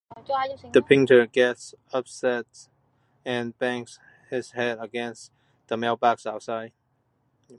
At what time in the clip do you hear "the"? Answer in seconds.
0.71-0.81, 5.67-5.77